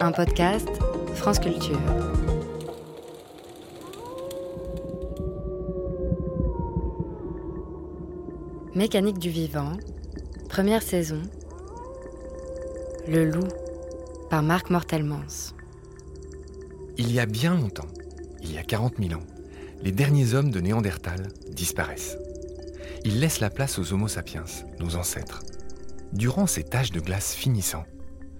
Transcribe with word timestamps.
un 0.00 0.12
podcast 0.12 0.68
France 1.14 1.40
Culture. 1.40 1.80
Mécanique 8.74 9.18
du 9.18 9.30
vivant, 9.30 9.72
première 10.48 10.82
saison. 10.82 11.22
Le 13.08 13.24
loup, 13.24 13.48
par 14.30 14.42
Marc 14.42 14.70
Mortelmans. 14.70 15.54
Il 16.96 17.12
y 17.12 17.18
a 17.18 17.26
bien 17.26 17.54
longtemps, 17.56 17.88
il 18.40 18.52
y 18.52 18.58
a 18.58 18.62
40 18.62 18.94
000 18.98 19.14
ans, 19.14 19.24
les 19.82 19.92
derniers 19.92 20.34
hommes 20.34 20.50
de 20.50 20.60
Néandertal 20.60 21.28
disparaissent. 21.50 22.16
Ils 23.04 23.18
laissent 23.18 23.40
la 23.40 23.50
place 23.50 23.78
aux 23.78 23.92
Homo 23.92 24.06
sapiens, 24.06 24.44
nos 24.78 24.94
ancêtres. 24.94 25.42
Durant 26.12 26.46
ces 26.46 26.62
tâches 26.62 26.92
de 26.92 27.00
glace 27.00 27.34
finissant, 27.34 27.84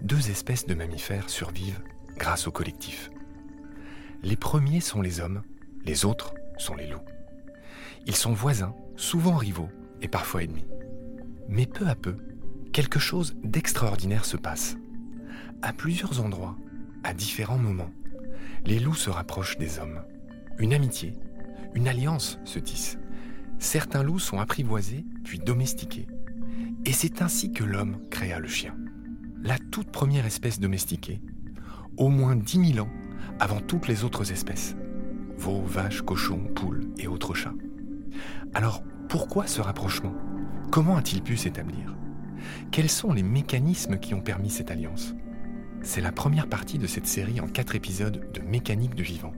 deux 0.02 0.30
espèces 0.30 0.66
de 0.66 0.74
mammifères 0.74 1.28
survivent 1.28 1.80
grâce 2.16 2.46
au 2.46 2.52
collectif. 2.52 3.10
Les 4.22 4.36
premiers 4.36 4.80
sont 4.80 5.02
les 5.02 5.20
hommes, 5.20 5.42
les 5.84 6.04
autres 6.04 6.34
sont 6.56 6.74
les 6.74 6.86
loups. 6.86 7.04
Ils 8.06 8.16
sont 8.16 8.32
voisins, 8.32 8.74
souvent 8.96 9.36
rivaux 9.36 9.68
et 10.00 10.08
parfois 10.08 10.44
ennemis. 10.44 10.66
Mais 11.48 11.66
peu 11.66 11.86
à 11.88 11.94
peu, 11.94 12.16
quelque 12.72 12.98
chose 12.98 13.36
d'extraordinaire 13.42 14.24
se 14.24 14.36
passe. 14.36 14.76
À 15.62 15.72
plusieurs 15.72 16.20
endroits, 16.20 16.56
à 17.04 17.14
différents 17.14 17.58
moments, 17.58 17.92
les 18.64 18.78
loups 18.78 18.94
se 18.94 19.10
rapprochent 19.10 19.58
des 19.58 19.78
hommes. 19.78 20.02
Une 20.58 20.74
amitié, 20.74 21.14
une 21.74 21.88
alliance 21.88 22.38
se 22.44 22.58
tisse. 22.58 22.98
Certains 23.58 24.02
loups 24.02 24.18
sont 24.20 24.38
apprivoisés 24.38 25.04
puis 25.24 25.38
domestiqués. 25.38 26.06
Et 26.84 26.92
c'est 26.92 27.22
ainsi 27.22 27.52
que 27.52 27.64
l'homme 27.64 27.98
créa 28.10 28.38
le 28.38 28.48
chien 28.48 28.76
la 29.42 29.58
toute 29.58 29.90
première 29.90 30.26
espèce 30.26 30.58
domestiquée, 30.60 31.20
au 31.96 32.08
moins 32.08 32.34
10 32.34 32.72
000 32.74 32.86
ans 32.86 32.90
avant 33.38 33.60
toutes 33.60 33.88
les 33.88 34.04
autres 34.04 34.32
espèces. 34.32 34.76
Veaux, 35.36 35.62
vaches, 35.62 36.02
cochons, 36.02 36.50
poules 36.54 36.88
et 36.98 37.06
autres 37.06 37.34
chats. 37.34 37.54
Alors, 38.54 38.82
pourquoi 39.08 39.46
ce 39.46 39.60
rapprochement? 39.60 40.14
Comment 40.70 40.96
a-t-il 40.96 41.22
pu 41.22 41.36
s'établir? 41.36 41.96
Quels 42.70 42.90
sont 42.90 43.12
les 43.12 43.22
mécanismes 43.22 43.98
qui 43.98 44.14
ont 44.14 44.20
permis 44.20 44.50
cette 44.50 44.70
alliance? 44.70 45.14
C'est 45.82 46.00
la 46.00 46.12
première 46.12 46.48
partie 46.48 46.78
de 46.78 46.86
cette 46.86 47.06
série 47.06 47.40
en 47.40 47.46
quatre 47.46 47.76
épisodes 47.76 48.32
de 48.32 48.40
Mécanique 48.40 48.94
du 48.94 49.04
vivant, 49.04 49.32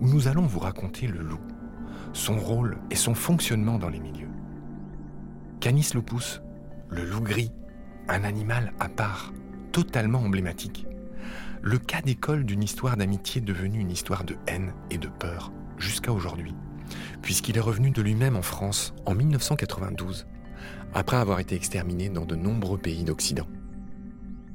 où 0.00 0.08
nous 0.08 0.28
allons 0.28 0.46
vous 0.46 0.58
raconter 0.58 1.06
le 1.06 1.20
loup, 1.20 1.40
son 2.14 2.38
rôle 2.38 2.78
et 2.90 2.96
son 2.96 3.14
fonctionnement 3.14 3.78
dans 3.78 3.90
les 3.90 4.00
milieux. 4.00 4.30
Canis 5.60 5.90
lupus, 5.94 6.40
le 6.88 7.04
loup 7.04 7.20
gris, 7.20 7.52
un 8.08 8.24
animal 8.24 8.72
à 8.78 8.88
part, 8.88 9.32
totalement 9.72 10.20
emblématique. 10.20 10.86
Le 11.62 11.78
cas 11.78 12.02
d'école 12.02 12.44
d'une 12.44 12.62
histoire 12.62 12.96
d'amitié 12.96 13.40
devenue 13.40 13.80
une 13.80 13.90
histoire 13.90 14.24
de 14.24 14.36
haine 14.46 14.72
et 14.90 14.98
de 14.98 15.08
peur 15.08 15.52
jusqu'à 15.78 16.12
aujourd'hui, 16.12 16.54
puisqu'il 17.22 17.56
est 17.56 17.60
revenu 17.60 17.90
de 17.90 18.02
lui-même 18.02 18.36
en 18.36 18.42
France 18.42 18.94
en 19.04 19.14
1992, 19.14 20.26
après 20.94 21.16
avoir 21.16 21.40
été 21.40 21.54
exterminé 21.54 22.08
dans 22.08 22.24
de 22.24 22.36
nombreux 22.36 22.78
pays 22.78 23.04
d'Occident. 23.04 23.46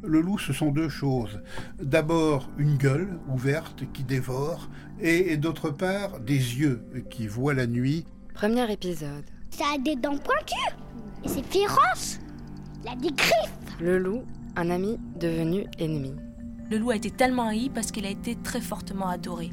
Le 0.03 0.19
loup, 0.19 0.39
ce 0.39 0.51
sont 0.51 0.71
deux 0.71 0.89
choses. 0.89 1.41
D'abord, 1.79 2.49
une 2.57 2.77
gueule 2.77 3.19
ouverte 3.27 3.83
qui 3.93 4.03
dévore, 4.03 4.69
et 4.99 5.37
d'autre 5.37 5.69
part, 5.69 6.19
des 6.19 6.33
yeux 6.33 6.83
qui 7.11 7.27
voient 7.27 7.53
la 7.53 7.67
nuit. 7.67 8.05
Premier 8.33 8.71
épisode. 8.71 9.25
Ça 9.51 9.65
a 9.75 9.77
des 9.77 9.95
dents 9.95 10.17
pointues, 10.17 10.75
et 11.23 11.27
c'est 11.27 11.45
féroce. 11.45 12.19
La 12.83 12.95
Le 13.79 13.99
loup, 13.99 14.23
un 14.55 14.71
ami 14.71 14.97
devenu 15.19 15.65
ennemi. 15.77 16.15
Le 16.71 16.79
loup 16.79 16.89
a 16.89 16.95
été 16.95 17.11
tellement 17.11 17.47
haï 17.47 17.69
parce 17.69 17.91
qu'il 17.91 18.07
a 18.07 18.09
été 18.09 18.35
très 18.35 18.59
fortement 18.59 19.07
adoré. 19.07 19.51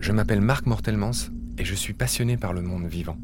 Je 0.00 0.10
m'appelle 0.10 0.40
Marc 0.40 0.66
Mortelmans 0.66 1.30
et 1.58 1.64
je 1.64 1.74
suis 1.76 1.94
passionné 1.94 2.36
par 2.36 2.52
le 2.52 2.62
monde 2.62 2.86
vivant. 2.86 3.18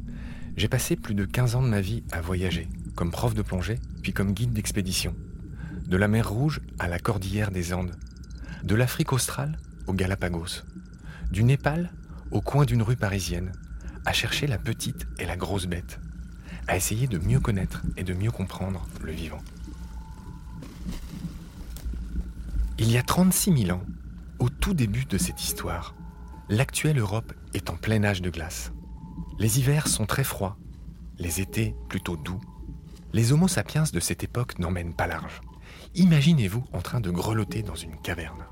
J'ai 0.56 0.68
passé 0.68 0.94
plus 0.94 1.16
de 1.16 1.24
15 1.24 1.56
ans 1.56 1.62
de 1.62 1.68
ma 1.68 1.80
vie 1.80 2.04
à 2.12 2.20
voyager, 2.20 2.68
comme 2.94 3.10
prof 3.10 3.34
de 3.34 3.42
plongée, 3.42 3.80
puis 4.02 4.12
comme 4.12 4.32
guide 4.32 4.52
d'expédition. 4.52 5.16
De 5.88 5.96
la 5.96 6.06
mer 6.06 6.30
Rouge 6.30 6.60
à 6.78 6.86
la 6.86 7.00
cordillère 7.00 7.50
des 7.50 7.72
Andes, 7.72 7.96
de 8.62 8.74
l'Afrique 8.76 9.12
australe 9.12 9.58
aux 9.88 9.92
Galapagos 9.92 10.62
du 11.32 11.44
Népal 11.44 11.90
au 12.30 12.42
coin 12.42 12.66
d'une 12.66 12.82
rue 12.82 12.96
parisienne, 12.96 13.52
à 14.04 14.12
chercher 14.12 14.46
la 14.46 14.58
petite 14.58 15.06
et 15.18 15.24
la 15.24 15.36
grosse 15.36 15.66
bête, 15.66 15.98
à 16.68 16.76
essayer 16.76 17.06
de 17.06 17.18
mieux 17.18 17.40
connaître 17.40 17.82
et 17.96 18.04
de 18.04 18.12
mieux 18.12 18.30
comprendre 18.30 18.86
le 19.02 19.12
vivant. 19.12 19.40
Il 22.78 22.90
y 22.90 22.98
a 22.98 23.02
36 23.02 23.64
000 23.64 23.78
ans, 23.78 23.82
au 24.38 24.50
tout 24.50 24.74
début 24.74 25.06
de 25.06 25.16
cette 25.16 25.42
histoire, 25.42 25.94
l'actuelle 26.50 26.98
Europe 26.98 27.32
est 27.54 27.70
en 27.70 27.76
plein 27.76 28.04
âge 28.04 28.20
de 28.20 28.30
glace. 28.30 28.72
Les 29.38 29.58
hivers 29.58 29.88
sont 29.88 30.04
très 30.04 30.24
froids, 30.24 30.58
les 31.18 31.40
étés 31.40 31.74
plutôt 31.88 32.16
doux. 32.16 32.40
Les 33.14 33.32
Homo 33.32 33.48
sapiens 33.48 33.84
de 33.90 34.00
cette 34.00 34.22
époque 34.22 34.58
n'emmènent 34.58 34.94
pas 34.94 35.06
large. 35.06 35.40
Imaginez-vous 35.94 36.64
en 36.72 36.82
train 36.82 37.00
de 37.00 37.10
grelotter 37.10 37.62
dans 37.62 37.74
une 37.74 37.96
caverne. 37.96 38.44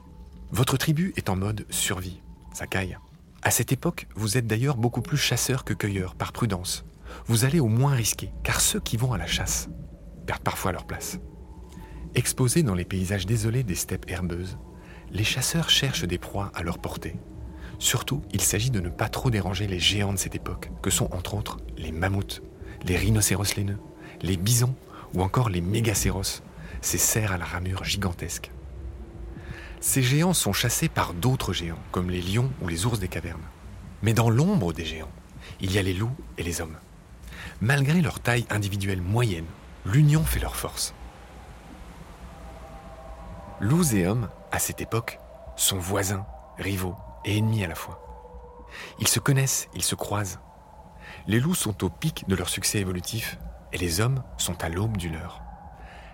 Votre 0.50 0.78
tribu 0.78 1.12
est 1.16 1.28
en 1.28 1.36
mode 1.36 1.66
survie. 1.68 2.22
Ça 2.52 2.66
caille. 2.66 2.98
À 3.42 3.50
cette 3.50 3.72
époque, 3.72 4.06
vous 4.14 4.36
êtes 4.36 4.46
d'ailleurs 4.46 4.76
beaucoup 4.76 5.02
plus 5.02 5.16
chasseur 5.16 5.64
que 5.64 5.72
cueilleur, 5.72 6.14
par 6.14 6.32
prudence. 6.32 6.84
Vous 7.26 7.44
allez 7.44 7.60
au 7.60 7.68
moins 7.68 7.94
risquer, 7.94 8.32
car 8.42 8.60
ceux 8.60 8.80
qui 8.80 8.96
vont 8.96 9.12
à 9.12 9.18
la 9.18 9.26
chasse 9.26 9.68
perdent 10.26 10.42
parfois 10.42 10.72
leur 10.72 10.86
place. 10.86 11.18
Exposés 12.14 12.62
dans 12.62 12.74
les 12.74 12.84
paysages 12.84 13.26
désolés 13.26 13.62
des 13.62 13.74
steppes 13.74 14.10
herbeuses, 14.10 14.58
les 15.10 15.24
chasseurs 15.24 15.70
cherchent 15.70 16.04
des 16.04 16.18
proies 16.18 16.52
à 16.54 16.62
leur 16.62 16.78
portée. 16.78 17.16
Surtout, 17.78 18.22
il 18.32 18.42
s'agit 18.42 18.70
de 18.70 18.80
ne 18.80 18.90
pas 18.90 19.08
trop 19.08 19.30
déranger 19.30 19.66
les 19.66 19.80
géants 19.80 20.12
de 20.12 20.18
cette 20.18 20.34
époque, 20.34 20.70
que 20.82 20.90
sont 20.90 21.12
entre 21.14 21.34
autres 21.34 21.58
les 21.76 21.92
mammouths, 21.92 22.42
les 22.84 22.96
rhinocéros 22.96 23.56
laineux, 23.56 23.78
les 24.22 24.36
bisons 24.36 24.74
ou 25.14 25.22
encore 25.22 25.48
les 25.48 25.60
mégacéros, 25.60 26.42
ces 26.82 26.98
cerfs 26.98 27.32
à 27.32 27.38
la 27.38 27.44
ramure 27.44 27.84
gigantesque. 27.84 28.50
Ces 29.80 30.02
géants 30.02 30.34
sont 30.34 30.52
chassés 30.52 30.91
par 30.91 31.14
d'autres 31.14 31.54
géants, 31.54 31.78
comme 31.91 32.10
les 32.10 32.20
lions 32.20 32.50
ou 32.60 32.68
les 32.68 32.84
ours 32.84 32.98
des 32.98 33.08
cavernes. 33.08 33.48
Mais 34.02 34.12
dans 34.12 34.28
l'ombre 34.28 34.74
des 34.74 34.84
géants, 34.84 35.10
il 35.60 35.72
y 35.72 35.78
a 35.78 35.82
les 35.82 35.94
loups 35.94 36.14
et 36.36 36.42
les 36.42 36.60
hommes. 36.60 36.76
Malgré 37.62 38.02
leur 38.02 38.20
taille 38.20 38.44
individuelle 38.50 39.00
moyenne, 39.00 39.46
l'union 39.86 40.22
fait 40.22 40.38
leur 40.38 40.54
force. 40.54 40.94
Loups 43.60 43.94
et 43.94 44.06
hommes, 44.06 44.28
à 44.52 44.58
cette 44.58 44.82
époque, 44.82 45.18
sont 45.56 45.78
voisins, 45.78 46.26
rivaux 46.58 46.97
et 47.24 47.38
ennemis 47.38 47.64
à 47.64 47.68
la 47.68 47.74
fois. 47.74 48.02
Ils 48.98 49.08
se 49.08 49.18
connaissent, 49.18 49.68
ils 49.74 49.82
se 49.82 49.94
croisent. 49.94 50.41
Les 51.26 51.41
loups 51.41 51.54
sont 51.54 51.84
au 51.84 51.88
pic 51.88 52.28
de 52.28 52.36
leur 52.36 52.50
succès 52.50 52.78
évolutif 52.78 53.38
et 53.72 53.78
les 53.78 54.00
hommes 54.00 54.22
sont 54.36 54.62
à 54.62 54.68
l'aube 54.68 54.98
du 54.98 55.08
leur. 55.08 55.42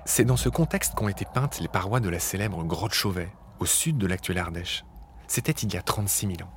C'est 0.04 0.25
dans 0.25 0.37
ce 0.37 0.48
contexte 0.48 0.94
qu'ont 0.94 1.09
été 1.09 1.25
peintes 1.25 1.59
les 1.59 1.69
parois 1.69 1.98
de 1.98 2.09
la 2.09 2.21
célèbre 2.21 2.62
grotte 2.62 2.94
Chauvet, 2.94 3.33
au 3.59 3.67
sud 3.67 3.99
de 3.99 4.06
l'actuelle 4.06 4.39
Ardèche. 4.39 4.84
C'était 5.27 5.53
il 5.53 5.72
y 5.72 5.77
a 5.77 5.83
36 5.83 6.27
000 6.27 6.43
ans. 6.43 6.53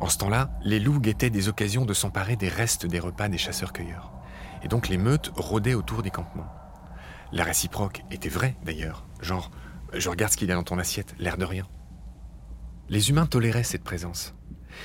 En 0.00 0.08
ce 0.08 0.18
temps-là, 0.18 0.50
les 0.62 0.78
loups 0.78 1.00
guettaient 1.00 1.30
des 1.30 1.48
occasions 1.48 1.84
de 1.84 1.94
s'emparer 1.94 2.36
des 2.36 2.48
restes 2.48 2.86
des 2.86 3.00
repas 3.00 3.28
des 3.28 3.38
chasseurs-cueilleurs. 3.38 4.12
Et 4.62 4.68
donc 4.68 4.88
les 4.88 4.98
meutes 4.98 5.32
rôdaient 5.36 5.74
autour 5.74 6.02
des 6.02 6.10
campements. 6.10 6.50
La 7.32 7.44
réciproque 7.44 8.02
était 8.10 8.28
vraie 8.28 8.56
d'ailleurs, 8.64 9.06
genre 9.20 9.50
je 9.92 10.08
regarde 10.08 10.32
ce 10.32 10.36
qu'il 10.36 10.48
y 10.48 10.52
a 10.52 10.56
dans 10.56 10.62
ton 10.62 10.78
assiette, 10.78 11.14
l'air 11.18 11.36
de 11.36 11.44
rien. 11.44 11.66
Les 12.88 13.10
humains 13.10 13.26
toléraient 13.26 13.64
cette 13.64 13.84
présence. 13.84 14.34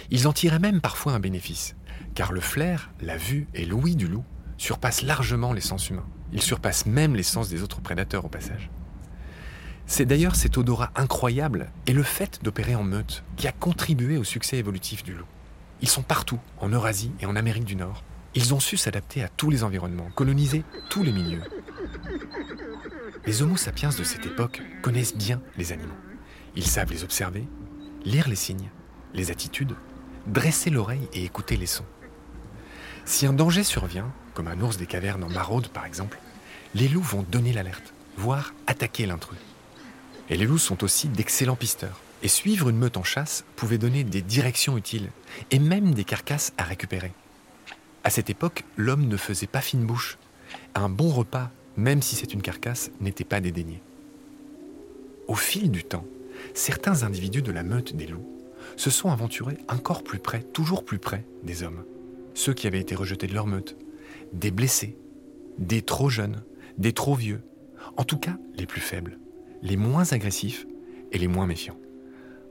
Ils 0.10 0.28
en 0.28 0.34
tiraient 0.34 0.60
même 0.60 0.82
parfois 0.82 1.14
un 1.14 1.20
bénéfice, 1.20 1.76
car 2.16 2.32
le 2.32 2.42
flair, 2.42 2.92
la 3.02 3.18
vue 3.18 3.48
et 3.54 3.66
l'ouïe 3.66 3.96
du 3.96 4.08
loup 4.08 4.24
surpassent 4.58 5.02
largement 5.02 5.54
les 5.54 5.62
sens 5.62 5.90
humains. 5.90 6.08
Ils 6.32 6.42
surpassent 6.42 6.86
même 6.86 7.16
les 7.16 7.24
sens 7.24 7.50
des 7.50 7.64
autres 7.64 7.82
prédateurs 7.82 8.26
au 8.26 8.30
passage. 8.30 8.70
C'est 9.92 10.06
d'ailleurs 10.06 10.36
cet 10.36 10.56
odorat 10.60 10.92
incroyable 10.96 11.72
et 11.88 11.94
le 11.94 12.04
fait 12.04 12.44
d'opérer 12.44 12.76
en 12.76 12.84
meute 12.84 13.24
qui 13.38 13.48
a 13.48 13.52
contribué 13.52 14.18
au 14.18 14.24
succès 14.24 14.58
évolutif 14.58 15.04
du 15.04 15.16
loup. 15.16 15.26
Ils 15.82 15.90
sont 15.90 16.04
partout, 16.04 16.40
en 16.60 16.70
Eurasie 16.70 17.12
et 17.20 17.26
en 17.26 17.36
Amérique 17.36 17.66
du 17.66 17.76
Nord. 17.76 18.04
Ils 18.36 18.54
ont 18.54 18.60
su 18.60 18.78
s'adapter 18.78 19.24
à 19.24 19.30
tous 19.30 19.50
les 19.50 19.64
environnements, 19.64 20.12
coloniser 20.12 20.64
tous 20.92 21.02
les 21.02 21.12
milieux. 21.12 21.42
Les 23.26 23.42
Homo 23.42 23.58
sapiens 23.58 23.90
de 23.90 24.04
cette 24.04 24.28
époque 24.28 24.62
connaissent 24.84 25.18
bien 25.18 25.42
les 25.58 25.72
animaux. 25.72 25.90
Ils 26.56 26.68
savent 26.68 26.92
les 26.92 27.04
observer, 27.04 27.48
lire 28.06 28.30
les 28.30 28.36
signes, 28.36 28.70
les 29.16 29.32
attitudes, 29.32 29.74
dresser 30.28 30.70
l'oreille 30.70 31.10
et 31.14 31.26
écouter 31.26 31.58
les 31.58 31.66
sons. 31.66 31.86
Si 33.06 33.26
un 33.26 33.34
danger 33.34 33.64
survient, 33.64 34.14
comme 34.36 34.50
un 34.50 34.62
ours 34.62 34.78
des 34.78 34.86
cavernes 34.86 35.24
en 35.24 35.30
maraude 35.30 35.70
par 35.70 35.86
exemple, 35.86 36.20
les 36.76 36.88
loups 36.88 37.02
vont 37.02 37.24
donner 37.24 37.54
l'alerte, 37.54 37.96
voire 38.18 38.54
attaquer 38.68 39.08
l'intrus. 39.08 39.40
Et 40.30 40.38
les 40.38 40.46
loups 40.46 40.58
sont 40.58 40.84
aussi 40.84 41.08
d'excellents 41.08 41.56
pisteurs. 41.56 42.00
Et 42.22 42.28
suivre 42.28 42.70
une 42.70 42.78
meute 42.78 42.98
en 42.98 43.04
chasse 43.04 43.46
pouvait 43.56 43.78
donner 43.78 44.04
des 44.04 44.22
directions 44.22 44.78
utiles 44.78 45.10
et 45.52 45.60
même 45.60 45.94
des 45.94 46.04
carcasses 46.04 46.54
à 46.58 46.64
récupérer. 46.64 47.14
À 48.04 48.10
cette 48.10 48.30
époque, 48.30 48.64
l'homme 48.78 49.08
ne 49.08 49.18
faisait 49.18 49.48
pas 49.48 49.62
fine 49.62 49.86
bouche. 49.86 50.18
Un 50.76 50.90
bon 50.90 51.10
repas, 51.10 51.50
même 51.78 52.02
si 52.02 52.16
c'est 52.16 52.34
une 52.34 52.42
carcasse, 52.42 52.92
n'était 53.00 53.24
pas 53.24 53.40
dédaigné. 53.40 53.82
Au 55.28 55.36
fil 55.36 55.72
du 55.72 55.84
temps, 55.84 56.06
certains 56.54 57.04
individus 57.04 57.42
de 57.42 57.52
la 57.52 57.64
meute 57.64 57.96
des 57.96 58.08
loups 58.08 58.28
se 58.76 58.90
sont 58.90 59.12
aventurés 59.12 59.58
encore 59.68 60.04
plus 60.04 60.20
près, 60.20 60.42
toujours 60.42 60.84
plus 60.84 61.00
près 61.00 61.24
des 61.44 61.64
hommes. 61.64 61.84
Ceux 62.34 62.54
qui 62.54 62.68
avaient 62.68 62.80
été 62.80 62.96
rejetés 62.96 63.28
de 63.28 63.34
leur 63.34 63.48
meute, 63.48 63.76
des 64.34 64.52
blessés, 64.52 64.98
des 65.58 65.82
trop 65.82 66.10
jeunes, 66.10 66.44
des 66.78 66.94
trop 66.94 67.16
vieux, 67.16 67.42
en 67.98 68.04
tout 68.04 68.18
cas 68.18 68.38
les 68.56 68.66
plus 68.66 68.82
faibles, 68.82 69.18
les 69.62 69.78
moins 69.78 70.12
agressifs 70.12 70.66
et 71.12 71.18
les 71.18 71.28
moins 71.28 71.48
méfiants. 71.48 71.78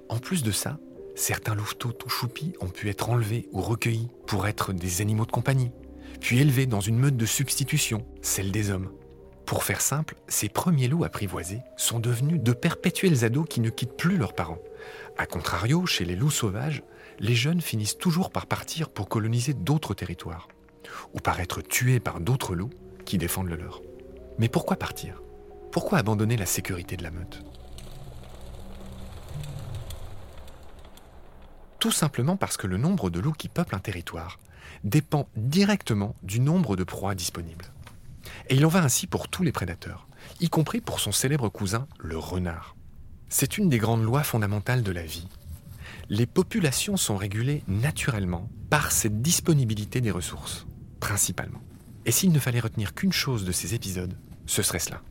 En 0.09 0.19
plus 0.19 0.43
de 0.43 0.51
ça, 0.51 0.79
certains 1.15 1.55
louveteaux 1.55 1.93
tout 1.93 2.09
choupis 2.09 2.55
ont 2.61 2.69
pu 2.69 2.89
être 2.89 3.11
enlevés 3.11 3.49
ou 3.53 3.61
recueillis 3.61 4.09
pour 4.27 4.47
être 4.47 4.73
des 4.73 5.01
animaux 5.01 5.27
de 5.27 5.33
compagnie, 5.33 5.73
puis 6.21 6.39
élevés 6.41 6.67
dans 6.67 6.81
une 6.81 6.99
meute 6.99 7.17
de 7.17 7.27
substitution, 7.27 8.07
celle 8.23 8.51
des 8.51 8.71
hommes. 8.71 8.91
Pour 9.47 9.65
faire 9.65 9.81
simple, 9.81 10.17
ces 10.29 10.49
premiers 10.49 10.89
loups 10.89 11.05
apprivoisés 11.05 11.61
sont 11.77 12.01
devenus 12.01 12.41
de 12.43 12.53
perpétuels 12.53 13.25
ados 13.25 13.47
qui 13.49 13.61
ne 13.61 13.71
quittent 13.71 13.97
plus 13.97 14.19
leurs 14.19 14.35
parents. 14.35 14.59
A 15.17 15.27
contrario, 15.27 15.87
chez 15.87 16.05
les 16.05 16.17
loups 16.17 16.31
sauvages, 16.31 16.83
les 17.19 17.35
jeunes 17.35 17.63
finissent 17.63 17.99
toujours 17.99 18.31
par 18.31 18.47
partir 18.47 18.91
pour 18.91 19.09
coloniser 19.09 19.55
d'autres 19.55 19.95
territoires, 19.95 20.49
ou 21.15 21.21
par 21.21 21.41
être 21.41 21.63
tués 21.63 22.01
par 22.01 22.21
d'autres 22.21 22.55
loups 22.55 22.71
qui 23.05 23.19
défendent 23.19 23.49
le 23.49 23.57
leur. 23.57 23.81
Mais 24.39 24.49
pourquoi 24.49 24.77
partir? 24.77 25.23
Pourquoi 25.71 25.99
abandonner 25.99 26.37
la 26.37 26.47
sécurité 26.47 26.97
de 26.97 27.03
la 27.03 27.11
meute? 27.11 27.43
Tout 31.79 31.93
simplement 31.93 32.37
parce 32.37 32.57
que 32.57 32.67
le 32.67 32.79
nombre 32.79 33.11
de 33.11 33.21
loups 33.21 33.33
qui 33.33 33.49
peuplent 33.49 33.75
un 33.75 33.81
territoire 33.81 34.39
dépend 34.83 35.29
directement 35.37 36.17
du 36.23 36.41
nombre 36.41 36.75
de 36.75 36.85
proies 36.85 37.15
disponibles. 37.15 37.67
Et 38.49 38.57
il 38.57 38.65
en 38.65 38.69
va 38.69 38.83
ainsi 38.83 39.07
pour 39.07 39.29
tous 39.29 39.43
les 39.43 39.53
prédateurs, 39.53 40.09
y 40.41 40.49
compris 40.49 40.81
pour 40.81 41.01
son 41.01 41.13
célèbre 41.13 41.49
cousin, 41.49 41.87
le 41.99 42.19
renard. 42.19 42.75
C'est 43.29 43.59
une 43.59 43.69
des 43.69 43.79
grandes 43.79 44.03
lois 44.03 44.23
fondamentales 44.23 44.83
de 44.83 44.93
la 44.93 45.05
vie. 45.05 45.29
Les 46.09 46.27
populations 46.27 46.97
sont 46.97 47.17
régulées 47.17 47.63
naturellement 47.69 48.49
par 48.71 48.91
cette 48.91 49.21
disponibilité 49.21 50.01
des 50.01 50.11
ressources, 50.11 50.67
principalement. 50.99 51.61
Et 52.07 52.11
s'il 52.11 52.33
ne 52.33 52.39
fallait 52.39 52.61
retenir 52.61 52.95
qu'une 52.95 53.13
chose 53.13 53.45
de 53.45 53.53
ces 53.53 53.75
épisodes, 53.75 54.17
ce 54.47 54.63
serait 54.63 54.79
cela. 54.79 55.03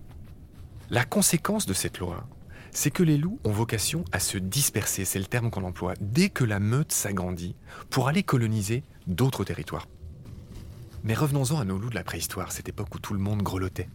La 0.90 1.04
conséquence 1.04 1.66
de 1.66 1.74
cette 1.74 2.00
loi, 2.00 2.30
c'est 2.72 2.92
que 2.92 3.04
les 3.04 3.18
loups 3.18 3.42
ont 3.44 3.52
vocation 3.52 4.06
à 4.14 4.22
se 4.22 4.38
disperser, 4.38 5.04
c'est 5.04 5.20
le 5.20 5.26
terme 5.26 5.52
qu'on 5.52 5.66
emploie, 5.66 5.96
dès 6.00 6.30
que 6.30 6.46
la 6.46 6.62
meute 6.62 6.94
s'agrandit, 6.94 7.58
pour 7.90 8.08
aller 8.08 8.24
coloniser 8.24 8.86
d'autres 9.06 9.44
territoires. 9.44 9.88
Mais 11.04 11.14
revenons-en 11.14 11.60
à 11.60 11.66
nos 11.66 11.78
loups 11.78 11.90
de 11.90 11.96
la 11.96 12.06
préhistoire, 12.06 12.54
cette 12.54 12.70
époque 12.70 12.96
où 12.96 13.00
tout 13.00 13.14
le 13.14 13.20
monde 13.20 13.44
grelottait. 13.44 13.90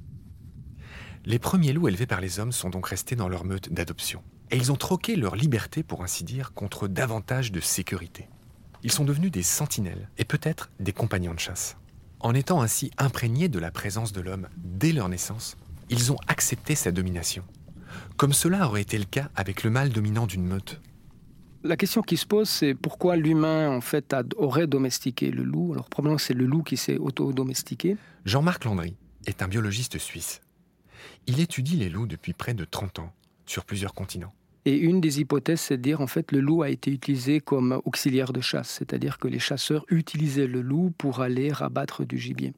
Les 1.24 1.38
premiers 1.38 1.72
loups 1.72 1.88
élevés 1.88 2.06
par 2.06 2.20
les 2.20 2.40
hommes 2.40 2.52
sont 2.52 2.68
donc 2.68 2.88
restés 2.88 3.16
dans 3.16 3.28
leur 3.28 3.46
meute 3.46 3.72
d'adoption. 3.72 4.22
Et 4.50 4.58
ils 4.58 4.70
ont 4.70 4.76
troqué 4.76 5.16
leur 5.16 5.34
liberté, 5.34 5.82
pour 5.82 6.02
ainsi 6.02 6.24
dire, 6.24 6.52
contre 6.52 6.88
davantage 6.88 7.52
de 7.52 7.60
sécurité. 7.60 8.28
Ils 8.82 8.92
sont 8.92 9.04
devenus 9.04 9.30
des 9.30 9.42
sentinelles, 9.42 10.10
et 10.18 10.26
peut-être 10.26 10.70
des 10.78 10.92
compagnons 10.92 11.32
de 11.32 11.40
chasse. 11.40 11.78
En 12.20 12.34
étant 12.34 12.60
ainsi 12.60 12.90
imprégnés 12.98 13.48
de 13.48 13.58
la 13.58 13.70
présence 13.70 14.12
de 14.12 14.20
l'homme 14.20 14.48
dès 14.58 14.92
leur 14.92 15.08
naissance, 15.08 15.56
ils 15.90 16.12
ont 16.12 16.18
accepté 16.28 16.74
sa 16.74 16.92
domination. 16.92 17.44
Comme 18.16 18.32
cela 18.32 18.66
aurait 18.66 18.82
été 18.82 18.98
le 18.98 19.04
cas 19.04 19.30
avec 19.34 19.64
le 19.64 19.70
mâle 19.70 19.90
dominant 19.90 20.26
d'une 20.26 20.44
meute. 20.44 20.80
La 21.64 21.76
question 21.76 22.02
qui 22.02 22.16
se 22.16 22.26
pose, 22.26 22.48
c'est 22.48 22.74
pourquoi 22.74 23.16
l'humain 23.16 23.70
en 23.70 23.80
fait 23.80 24.16
aurait 24.36 24.66
domestiqué 24.66 25.30
le 25.30 25.44
loup? 25.44 25.72
Alors 25.72 25.88
probablement 25.88 26.18
c'est 26.18 26.34
le 26.34 26.46
loup 26.46 26.62
qui 26.62 26.76
s'est 26.76 26.98
auto-domestiqué. 26.98 27.96
Jean-Marc 28.24 28.64
Landry 28.64 28.96
est 29.26 29.42
un 29.42 29.48
biologiste 29.48 29.98
suisse. 29.98 30.40
Il 31.26 31.40
étudie 31.40 31.76
les 31.76 31.88
loups 31.88 32.06
depuis 32.06 32.32
près 32.32 32.54
de 32.54 32.64
30 32.64 32.98
ans, 32.98 33.12
sur 33.46 33.64
plusieurs 33.64 33.94
continents. 33.94 34.34
Et 34.64 34.76
une 34.76 35.00
des 35.00 35.20
hypothèses, 35.20 35.60
c'est 35.60 35.76
de 35.76 35.82
dire 35.82 36.00
en 36.00 36.06
fait 36.06 36.32
le 36.32 36.40
loup 36.40 36.62
a 36.62 36.70
été 36.70 36.90
utilisé 36.90 37.40
comme 37.40 37.80
auxiliaire 37.84 38.32
de 38.32 38.40
chasse, 38.40 38.70
c'est-à-dire 38.78 39.18
que 39.18 39.28
les 39.28 39.40
chasseurs 39.40 39.84
utilisaient 39.88 40.46
le 40.46 40.62
loup 40.62 40.92
pour 40.98 41.20
aller 41.20 41.52
rabattre 41.52 42.04
du 42.04 42.18
gibier. 42.18 42.54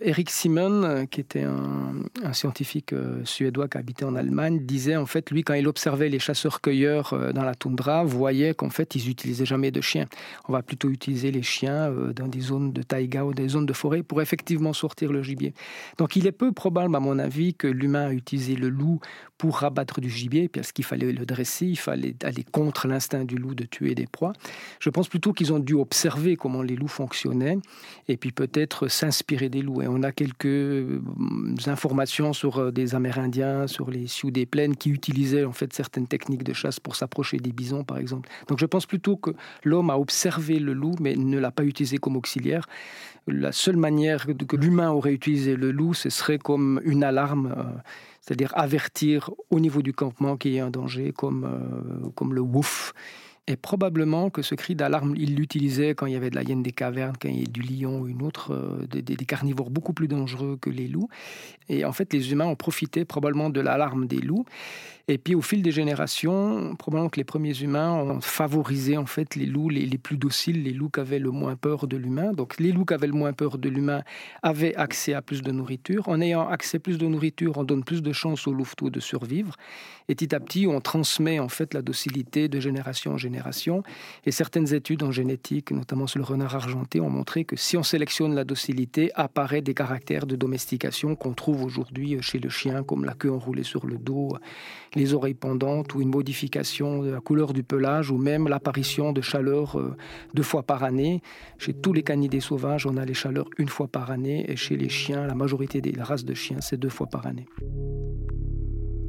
Eric 0.00 0.28
Simon, 0.28 0.82
euh, 0.82 1.04
qui 1.04 1.20
était 1.20 1.44
un, 1.44 2.32
scientifique 2.32 2.92
euh, 2.92 3.24
suédois 3.24 3.68
qui 3.68 3.78
habitait 3.78 4.04
en 4.04 4.16
Allemagne, 4.16 4.58
disait 4.66 4.96
en 4.96 5.06
fait, 5.06 5.30
lui, 5.30 5.44
quand 5.44 5.54
il 5.54 5.68
observait 5.68 6.08
les 6.08 6.18
chasseurs-cueilleurs 6.18 7.12
euh, 7.12 7.32
dans 7.32 7.44
la 7.44 7.54
toundra, 7.54 8.02
voyait 8.02 8.54
qu'en 8.54 8.70
fait, 8.70 8.96
ils 8.96 9.06
n'utilisaient 9.06 9.46
jamais 9.46 9.70
de 9.70 9.80
chiens. 9.80 10.06
On 10.48 10.52
va 10.52 10.62
plutôt 10.62 10.90
utiliser 10.90 11.30
les 11.30 11.42
chiens 11.42 11.92
dans 12.14 12.26
des 12.26 12.40
zones 12.40 12.72
de 12.72 12.82
taïga 12.82 13.24
ou 13.24 13.32
des 13.34 13.48
zones 13.48 13.66
de 13.66 13.72
forêt 13.72 14.02
pour 14.02 14.20
effectivement 14.20 14.72
sortir 14.72 15.12
le 15.12 15.22
gibier. 15.22 15.54
Donc 15.96 16.16
il 16.16 16.26
est 16.26 16.32
peu 16.32 16.50
probable, 16.50 16.96
à 16.96 17.00
mon 17.00 17.20
avis, 17.20 17.54
que 17.54 17.68
l'humain 17.68 18.08
a 18.08 18.12
utilisé 18.12 18.56
le 18.56 18.70
loup 18.70 19.00
pour 19.44 19.58
rabattre 19.58 20.00
du 20.00 20.08
gibier, 20.08 20.48
parce 20.48 20.72
qu'il 20.72 20.86
fallait 20.86 21.12
le 21.12 21.26
dresser, 21.26 21.66
il 21.66 21.76
fallait 21.76 22.14
aller 22.22 22.44
contre 22.50 22.88
l'instinct 22.88 23.26
du 23.26 23.36
loup 23.36 23.54
de 23.54 23.64
tuer 23.64 23.94
des 23.94 24.06
proies. 24.06 24.32
Je 24.80 24.88
pense 24.88 25.06
plutôt 25.06 25.34
qu'ils 25.34 25.52
ont 25.52 25.58
dû 25.58 25.74
observer 25.74 26.36
comment 26.36 26.62
les 26.62 26.76
loups 26.76 26.88
fonctionnaient 26.88 27.58
et 28.08 28.16
puis 28.16 28.32
peut-être 28.32 28.88
s'inspirer 28.88 29.50
des 29.50 29.60
loups. 29.60 29.82
Et 29.82 29.86
on 29.86 30.02
a 30.02 30.12
quelques 30.12 30.46
euh, 30.46 31.02
informations 31.66 32.32
sur 32.32 32.56
euh, 32.56 32.70
des 32.70 32.94
Amérindiens, 32.94 33.66
sur 33.66 33.90
les 33.90 34.06
Sioux 34.06 34.30
des 34.30 34.46
plaines 34.46 34.76
qui 34.76 34.88
utilisaient 34.88 35.44
en 35.44 35.52
fait 35.52 35.74
certaines 35.74 36.06
techniques 36.06 36.44
de 36.44 36.54
chasse 36.54 36.80
pour 36.80 36.96
s'approcher 36.96 37.36
des 37.36 37.52
bisons, 37.52 37.84
par 37.84 37.98
exemple. 37.98 38.30
Donc 38.48 38.58
je 38.58 38.64
pense 38.64 38.86
plutôt 38.86 39.18
que 39.18 39.32
l'homme 39.62 39.90
a 39.90 39.98
observé 39.98 40.58
le 40.58 40.72
loup, 40.72 40.94
mais 41.02 41.16
ne 41.16 41.38
l'a 41.38 41.50
pas 41.50 41.64
utilisé 41.64 41.98
comme 41.98 42.16
auxiliaire. 42.16 42.66
La 43.26 43.52
seule 43.52 43.76
manière 43.76 44.26
que 44.26 44.56
l'humain 44.56 44.90
aurait 44.90 45.12
utilisé 45.12 45.54
le 45.54 45.70
loup, 45.70 45.92
ce 45.92 46.08
serait 46.08 46.38
comme 46.38 46.80
une 46.84 47.04
alarme. 47.04 47.54
Euh, 47.58 47.62
c'est-à-dire 48.24 48.52
avertir 48.56 49.30
au 49.50 49.60
niveau 49.60 49.82
du 49.82 49.92
campement 49.92 50.36
qu'il 50.36 50.52
y 50.52 50.60
a 50.60 50.64
un 50.64 50.70
danger, 50.70 51.12
comme, 51.12 51.44
euh, 51.44 52.08
comme 52.14 52.32
le 52.32 52.40
wouf. 52.40 52.94
Et 53.46 53.56
probablement 53.56 54.30
que 54.30 54.40
ce 54.40 54.54
cri 54.54 54.74
d'alarme, 54.74 55.14
il 55.18 55.36
l'utilisait 55.36 55.94
quand 55.94 56.06
il 56.06 56.14
y 56.14 56.16
avait 56.16 56.30
de 56.30 56.34
la 56.34 56.42
hyène 56.42 56.62
des 56.62 56.72
cavernes, 56.72 57.14
quand 57.20 57.28
il 57.28 57.34
y 57.34 57.38
avait 57.38 57.46
du 57.46 57.60
lion 57.60 58.00
ou 58.00 58.08
une 58.08 58.22
autre, 58.22 58.54
euh, 58.54 58.86
des, 58.86 59.16
carnivores 59.16 59.68
beaucoup 59.68 59.92
plus 59.92 60.08
dangereux 60.08 60.56
que 60.58 60.70
les 60.70 60.88
loups. 60.88 61.10
Et 61.68 61.84
en 61.84 61.92
fait, 61.92 62.14
les 62.14 62.32
humains 62.32 62.46
ont 62.46 62.56
profité 62.56 63.04
probablement 63.04 63.50
de 63.50 63.60
l'alarme 63.60 64.06
des 64.06 64.20
loups. 64.20 64.46
Et 65.06 65.18
puis 65.18 65.34
au 65.34 65.42
fil 65.42 65.60
des 65.60 65.70
générations, 65.70 66.74
probablement 66.76 67.10
que 67.10 67.18
les 67.18 67.24
premiers 67.24 67.60
humains 67.60 67.92
ont 67.92 68.22
favorisé 68.22 68.96
en 68.96 69.04
fait 69.04 69.34
les 69.34 69.44
loups 69.44 69.68
les, 69.68 69.98
plus 69.98 70.16
dociles, 70.16 70.62
les 70.62 70.72
loups 70.72 70.88
qui 70.88 71.00
avaient 71.00 71.18
le 71.18 71.30
moins 71.30 71.56
peur 71.56 71.86
de 71.86 71.98
l'humain. 71.98 72.32
Donc 72.32 72.58
les 72.58 72.72
loups 72.72 72.86
qui 72.86 72.94
avaient 72.94 73.06
le 73.06 73.12
moins 73.12 73.34
peur 73.34 73.58
de 73.58 73.68
l'humain 73.68 74.02
avaient 74.42 74.74
accès 74.76 75.12
à 75.12 75.20
plus 75.20 75.42
de 75.42 75.52
nourriture. 75.52 76.08
En 76.08 76.22
ayant 76.22 76.48
accès 76.48 76.78
à 76.78 76.80
plus 76.80 76.96
de 76.96 77.06
nourriture, 77.06 77.58
on 77.58 77.64
donne 77.64 77.84
plus 77.84 78.00
de 78.00 78.12
chances 78.12 78.46
aux 78.46 78.54
louveteaux 78.54 78.88
de 78.88 79.00
survivre. 79.00 79.56
Et 80.08 80.14
petit 80.14 80.34
à 80.34 80.40
petit, 80.40 80.66
on 80.66 80.80
transmet 80.80 81.38
en 81.38 81.50
fait 81.50 81.74
la 81.74 81.82
docilité 81.82 82.48
de 82.48 82.58
génération 82.58 83.12
en 83.12 83.18
génération. 83.18 83.33
Et 84.26 84.30
certaines 84.30 84.74
études 84.74 85.02
en 85.02 85.10
génétique, 85.10 85.70
notamment 85.70 86.06
sur 86.06 86.18
le 86.18 86.24
renard 86.24 86.54
argenté, 86.54 87.00
ont 87.00 87.10
montré 87.10 87.44
que 87.44 87.56
si 87.56 87.76
on 87.76 87.82
sélectionne 87.82 88.34
la 88.34 88.44
docilité, 88.44 89.10
apparaît 89.14 89.62
des 89.62 89.74
caractères 89.74 90.26
de 90.26 90.36
domestication 90.36 91.16
qu'on 91.16 91.34
trouve 91.34 91.64
aujourd'hui 91.64 92.18
chez 92.20 92.38
le 92.38 92.48
chien, 92.48 92.82
comme 92.82 93.04
la 93.04 93.14
queue 93.14 93.32
enroulée 93.32 93.62
sur 93.62 93.86
le 93.86 93.96
dos, 93.96 94.36
les 94.94 95.14
oreilles 95.14 95.34
pendantes 95.34 95.94
ou 95.94 96.02
une 96.02 96.10
modification 96.10 97.02
de 97.02 97.10
la 97.10 97.20
couleur 97.20 97.52
du 97.52 97.62
pelage 97.62 98.10
ou 98.10 98.18
même 98.18 98.48
l'apparition 98.48 99.12
de 99.12 99.20
chaleur 99.20 99.78
euh, 99.78 99.96
deux 100.34 100.42
fois 100.42 100.62
par 100.62 100.84
année. 100.84 101.22
Chez 101.58 101.74
tous 101.74 101.92
les 101.92 102.02
canidés 102.02 102.40
sauvages, 102.40 102.86
on 102.86 102.96
a 102.96 103.04
les 103.04 103.14
chaleurs 103.14 103.48
une 103.58 103.68
fois 103.68 103.88
par 103.88 104.10
année 104.10 104.50
et 104.50 104.56
chez 104.56 104.76
les 104.76 104.88
chiens, 104.88 105.26
la 105.26 105.34
majorité 105.34 105.80
des 105.80 106.00
races 106.00 106.24
de 106.24 106.34
chiens, 106.34 106.60
c'est 106.60 106.76
deux 106.76 106.88
fois 106.88 107.06
par 107.06 107.26
année. 107.26 107.46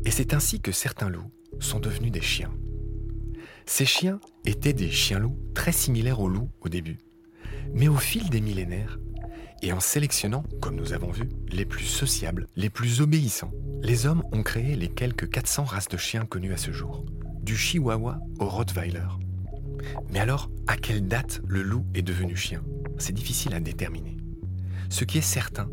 Et 0.06 0.12
c'est 0.12 0.34
ainsi 0.34 0.60
que 0.60 0.72
certains 0.72 1.10
loups 1.10 1.32
sont 1.60 1.80
devenus 1.80 2.12
des 2.12 2.22
chiens. 2.22 2.52
Ces 3.66 3.86
chiens 3.86 4.20
étaient 4.46 4.74
des 4.74 4.92
chiens-loups 4.92 5.40
très 5.54 5.72
similaires 5.72 6.20
aux 6.20 6.30
loups 6.30 6.50
au 6.62 6.70
début. 6.70 7.00
Mais 7.74 7.88
au 7.88 7.96
fil 7.96 8.30
des 8.30 8.42
millénaires, 8.42 9.00
et 9.62 9.74
en 9.74 9.80
sélectionnant, 9.80 10.44
comme 10.62 10.76
nous 10.76 10.94
avons 10.94 11.12
vu, 11.12 11.30
les 11.50 11.66
plus 11.66 11.86
sociables, 11.86 12.48
les 12.56 12.70
plus 12.70 13.02
obéissants, 13.02 13.52
les 13.82 14.06
hommes 14.06 14.24
ont 14.32 14.44
créé 14.44 14.76
les 14.76 14.90
quelques 14.90 15.30
400 15.30 15.64
races 15.64 15.88
de 15.88 15.98
chiens 15.98 16.26
connues 16.26 16.54
à 16.54 16.58
ce 16.58 16.72
jour, 16.72 17.06
du 17.42 17.58
chihuahua 17.58 18.20
au 18.40 18.48
rottweiler. 18.48 19.08
Mais 20.12 20.20
alors, 20.20 20.52
à 20.68 20.78
quelle 20.78 21.08
date 21.08 21.42
le 21.48 21.64
loup 21.64 21.86
est 21.96 22.02
devenu 22.02 22.36
chien? 22.36 22.64
C'est 22.98 23.14
difficile 23.14 23.54
à 23.56 23.60
déterminer. 23.60 24.18
Ce 24.90 25.04
qui 25.04 25.18
est 25.18 25.22
certain, 25.22 25.70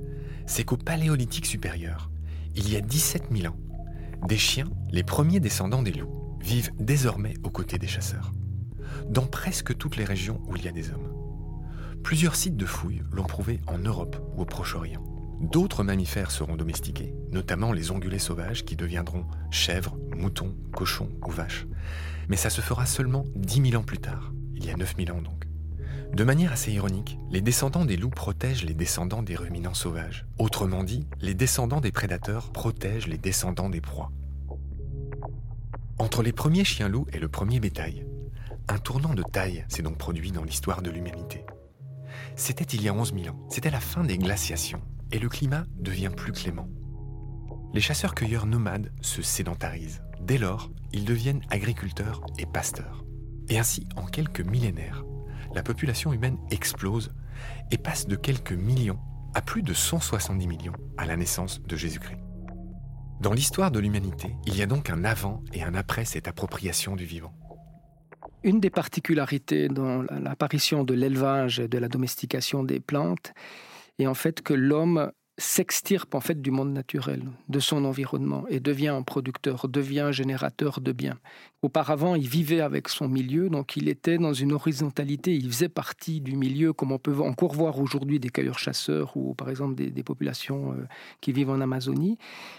c'est 0.46 0.64
qu'au 0.64 0.76
Paléolithique 0.76 1.46
supérieur, 1.46 2.10
il 2.54 2.70
y 2.70 2.76
a 2.76 2.80
17 2.80 3.24
000 3.30 3.52
ans, 3.52 3.56
des 4.26 4.38
chiens, 4.38 4.70
les 4.90 5.02
premiers 5.02 5.40
descendants 5.40 5.82
des 5.82 5.92
loups, 5.92 6.21
vivent 6.42 6.72
désormais 6.78 7.34
aux 7.42 7.50
côtés 7.50 7.78
des 7.78 7.86
chasseurs, 7.86 8.32
dans 9.08 9.26
presque 9.26 9.76
toutes 9.76 9.96
les 9.96 10.04
régions 10.04 10.40
où 10.46 10.56
il 10.56 10.64
y 10.64 10.68
a 10.68 10.72
des 10.72 10.90
hommes. 10.90 11.12
Plusieurs 12.02 12.34
sites 12.34 12.56
de 12.56 12.66
fouilles 12.66 13.02
l'ont 13.12 13.24
prouvé 13.24 13.60
en 13.66 13.78
Europe 13.78 14.16
ou 14.36 14.42
au 14.42 14.44
Proche-Orient. 14.44 15.02
D'autres 15.40 15.82
mammifères 15.82 16.30
seront 16.30 16.56
domestiqués, 16.56 17.14
notamment 17.30 17.72
les 17.72 17.90
ongulés 17.90 18.18
sauvages 18.18 18.64
qui 18.64 18.76
deviendront 18.76 19.24
chèvres, 19.50 19.96
moutons, 20.16 20.54
cochons 20.72 21.10
ou 21.26 21.30
vaches. 21.30 21.66
Mais 22.28 22.36
ça 22.36 22.50
se 22.50 22.60
fera 22.60 22.86
seulement 22.86 23.24
10 23.36 23.70
000 23.70 23.80
ans 23.80 23.84
plus 23.84 23.98
tard, 23.98 24.32
il 24.54 24.64
y 24.64 24.70
a 24.70 24.76
9 24.76 24.94
000 24.98 25.16
ans 25.16 25.22
donc. 25.22 25.46
De 26.12 26.24
manière 26.24 26.52
assez 26.52 26.70
ironique, 26.72 27.18
les 27.30 27.40
descendants 27.40 27.86
des 27.86 27.96
loups 27.96 28.10
protègent 28.10 28.64
les 28.64 28.74
descendants 28.74 29.22
des 29.22 29.34
ruminants 29.34 29.74
sauvages. 29.74 30.26
Autrement 30.38 30.84
dit, 30.84 31.06
les 31.20 31.34
descendants 31.34 31.80
des 31.80 31.90
prédateurs 31.90 32.52
protègent 32.52 33.06
les 33.06 33.16
descendants 33.16 33.70
des 33.70 33.80
proies. 33.80 34.12
Entre 35.98 36.22
les 36.22 36.32
premiers 36.32 36.64
chiens-loups 36.64 37.06
et 37.12 37.18
le 37.18 37.28
premier 37.28 37.60
bétail, 37.60 38.06
un 38.68 38.78
tournant 38.78 39.14
de 39.14 39.22
taille 39.22 39.64
s'est 39.68 39.82
donc 39.82 39.98
produit 39.98 40.32
dans 40.32 40.44
l'histoire 40.44 40.82
de 40.82 40.90
l'humanité. 40.90 41.44
C'était 42.36 42.64
il 42.64 42.82
y 42.82 42.88
a 42.88 42.94
11 42.94 43.14
000 43.14 43.34
ans, 43.34 43.46
c'était 43.50 43.70
la 43.70 43.80
fin 43.80 44.04
des 44.04 44.18
glaciations, 44.18 44.82
et 45.10 45.18
le 45.18 45.28
climat 45.28 45.64
devient 45.78 46.10
plus 46.14 46.32
clément. 46.32 46.68
Les 47.74 47.80
chasseurs-cueilleurs 47.80 48.46
nomades 48.46 48.92
se 49.00 49.22
sédentarisent. 49.22 50.02
Dès 50.20 50.38
lors, 50.38 50.70
ils 50.92 51.04
deviennent 51.04 51.42
agriculteurs 51.50 52.20
et 52.38 52.46
pasteurs. 52.46 53.04
Et 53.48 53.58
ainsi, 53.58 53.86
en 53.96 54.04
quelques 54.04 54.40
millénaires, 54.40 55.04
la 55.54 55.62
population 55.62 56.12
humaine 56.12 56.38
explose 56.50 57.12
et 57.70 57.78
passe 57.78 58.06
de 58.06 58.16
quelques 58.16 58.52
millions 58.52 58.98
à 59.34 59.42
plus 59.42 59.62
de 59.62 59.74
170 59.74 60.46
millions 60.46 60.76
à 60.96 61.06
la 61.06 61.16
naissance 61.16 61.60
de 61.62 61.76
Jésus-Christ. 61.76 62.21
Dans 63.22 63.32
l'histoire 63.32 63.70
de 63.70 63.78
l'humanité, 63.78 64.34
il 64.46 64.56
y 64.56 64.62
a 64.62 64.66
donc 64.66 64.90
un 64.90 65.04
avant 65.04 65.44
et 65.52 65.62
un 65.62 65.74
après 65.74 66.04
cette 66.04 66.26
appropriation 66.26 66.96
du 66.96 67.04
vivant. 67.04 67.32
Une 68.42 68.58
des 68.58 68.68
particularités 68.68 69.68
dans 69.68 70.02
l'apparition 70.02 70.82
de 70.82 70.92
l'élevage 70.92 71.60
et 71.60 71.68
de 71.68 71.78
la 71.78 71.86
domestication 71.86 72.64
des 72.64 72.80
plantes 72.80 73.32
est 74.00 74.08
en 74.08 74.14
fait 74.14 74.42
que 74.42 74.54
l'homme 74.54 75.12
s'extirpe 75.38 76.14
en 76.14 76.20
fait 76.20 76.42
du 76.42 76.50
monde 76.50 76.72
naturel, 76.72 77.22
de 77.48 77.58
son 77.58 77.84
environnement 77.84 78.44
et 78.48 78.60
devient 78.60 78.88
un 78.88 79.02
producteur, 79.02 79.66
devient 79.68 80.00
un 80.00 80.12
générateur 80.12 80.80
de 80.80 80.92
biens. 80.92 81.18
Auparavant, 81.62 82.16
il 82.16 82.26
vivait 82.26 82.60
avec 82.60 82.88
son 82.88 83.08
milieu, 83.08 83.48
donc 83.48 83.76
il 83.76 83.88
était 83.88 84.18
dans 84.18 84.32
une 84.32 84.52
horizontalité, 84.52 85.34
il 85.34 85.48
faisait 85.48 85.68
partie 85.68 86.20
du 86.20 86.34
milieu, 86.34 86.72
comme 86.72 86.90
on 86.90 86.98
peut 86.98 87.16
encore 87.20 87.52
voir 87.52 87.78
aujourd'hui 87.78 88.18
des 88.18 88.30
cueilleurs-chasseurs 88.30 89.16
ou 89.16 89.32
par 89.34 89.48
exemple 89.48 89.76
des, 89.76 90.02
populations 90.02 90.72
euh, 90.72 90.86
qui 91.20 91.32
vivent 91.32 91.50
en 91.50 91.60
Amazonie. 91.60 92.18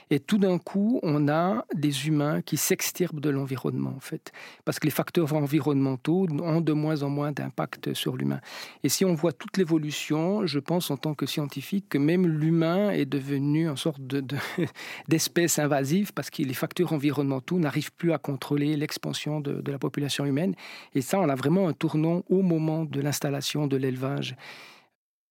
Et 0.09 0.21
tout 0.21 0.37
d'un 0.37 0.57
coup, 0.57 1.01
on 1.03 1.27
a 1.27 1.65
des 1.75 2.07
humains 2.07 2.41
qui 2.41 2.55
s'extirpent 2.55 3.19
de 3.19 3.29
l'environnement, 3.29 3.93
en 3.95 3.99
fait, 3.99 4.31
parce 4.63 4.79
que 4.79 4.87
les 4.87 4.91
facteurs 4.91 5.33
environnementaux 5.33 6.25
ont 6.41 6.61
de 6.61 6.73
moins 6.73 7.03
en 7.03 7.09
moins 7.09 7.33
d'impact 7.33 7.93
sur 7.93 8.15
l'humain. 8.15 8.39
Et 8.83 8.89
si 8.89 9.03
on 9.03 9.15
voit 9.15 9.33
toute 9.33 9.57
l'évolution, 9.57 10.45
je 10.45 10.59
pense 10.59 10.89
en 10.91 10.97
tant 10.97 11.13
que 11.13 11.25
scientifique 11.25 11.89
que 11.89 11.97
même 11.97 12.25
l'humain 12.25 12.62
est 12.63 13.05
devenu 13.05 13.67
une 13.67 13.77
sorte 13.77 14.01
d'espèce 15.07 15.57
de, 15.57 15.61
invasive 15.61 16.13
parce 16.13 16.29
que 16.29 16.43
les 16.43 16.53
facteurs 16.53 16.93
environnementaux 16.93 17.59
n'arrivent 17.59 17.93
plus 17.93 18.13
à 18.13 18.17
contrôler 18.17 18.73
expansion 18.83 19.39
de, 19.39 19.71
la 19.71 19.79
population 19.79 20.25
humaine. 20.25 20.55
Et 20.93 21.01
ça, 21.01 21.19
on 21.19 21.29
a 21.29 21.35
vraiment 21.35 21.67
un 21.67 21.73
tournant 21.73 22.23
au 22.29 22.41
moment 22.41 22.85
de 22.85 23.01
l'installation 23.01 23.67
de 23.67 23.77
l'élevage. 23.77 24.35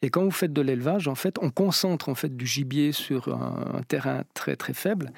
Et 0.00 0.10
quand 0.10 0.24
vous 0.24 0.32
faites 0.32 0.52
de 0.52 0.62
l'élevage, 0.62 1.06
en 1.06 1.14
fait, 1.14 1.38
on 1.40 1.50
concentre 1.50 2.08
en 2.08 2.14
fait 2.14 2.36
du 2.36 2.46
gibier 2.46 2.90
sur 2.90 3.28
un 3.28 3.82
terrain 3.86 4.24
très 4.34 4.56
très 4.56 4.74
faible. 4.74 5.12